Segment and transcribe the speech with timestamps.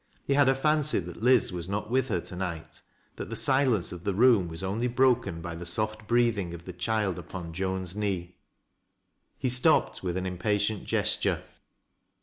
[0.25, 2.81] He had a fancy that Liz was not with her to night,
[3.17, 6.73] that the silence of the room was only broken by the scjft breathing of the
[6.73, 8.35] child upon Joan's knee.
[9.37, 11.43] He stopped with an impatient gesture.